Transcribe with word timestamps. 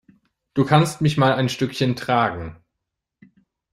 Du 0.55 0.65
kannst 0.65 1.01
mich 1.01 1.15
mal 1.17 1.31
ein 1.33 1.47
Stückchen 1.47 1.95
tragen. 1.95 2.57